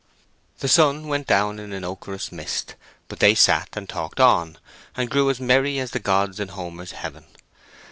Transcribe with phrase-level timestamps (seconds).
[0.61, 2.73] The sun went down in an ochreous mist;
[3.07, 4.57] but they sat, and talked on,
[4.97, 7.25] and grew as merry as the gods in Homer's heaven.